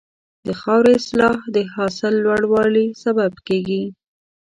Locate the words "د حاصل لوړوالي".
1.55-2.87